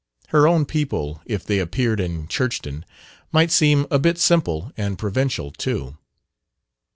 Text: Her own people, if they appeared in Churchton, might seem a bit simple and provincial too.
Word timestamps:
Her 0.29 0.47
own 0.47 0.65
people, 0.65 1.21
if 1.27 1.45
they 1.45 1.59
appeared 1.59 1.99
in 1.99 2.27
Churchton, 2.27 2.85
might 3.31 3.51
seem 3.51 3.85
a 3.91 3.99
bit 3.99 4.17
simple 4.17 4.71
and 4.75 4.97
provincial 4.97 5.51
too. 5.51 5.95